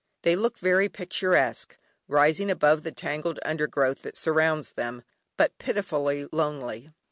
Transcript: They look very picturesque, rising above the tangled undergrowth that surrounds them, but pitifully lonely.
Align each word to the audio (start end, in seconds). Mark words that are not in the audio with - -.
They 0.23 0.35
look 0.35 0.57
very 0.57 0.89
picturesque, 0.89 1.77
rising 2.07 2.49
above 2.49 2.81
the 2.81 2.91
tangled 2.91 3.37
undergrowth 3.45 4.01
that 4.01 4.17
surrounds 4.17 4.71
them, 4.73 5.03
but 5.37 5.59
pitifully 5.59 6.27
lonely. 6.31 6.89